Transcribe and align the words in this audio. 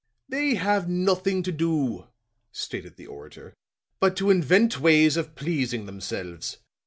"They 0.27 0.55
have 0.55 0.89
nothing 0.89 1.43
to 1.43 1.51
do," 1.51 2.07
stated 2.51 2.95
the 2.95 3.05
orator, 3.05 3.53
"but 3.99 4.15
to 4.17 4.31
invent 4.31 4.79
ways 4.81 5.15
of 5.15 5.35
pleasing 5.35 5.85
themselves. 5.85 6.57